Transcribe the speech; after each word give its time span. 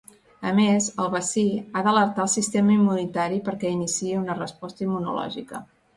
A 0.51 0.53
més, 0.59 0.85
el 1.03 1.09
vaccí 1.15 1.43
ha 1.75 1.83
d'alertar 1.87 2.25
el 2.25 2.31
sistema 2.37 2.75
immunitari 2.77 3.37
perquè 3.51 3.75
iniciï 3.77 4.19
una 4.23 4.39
resposta 4.41 4.85
immunològica. 4.87 5.63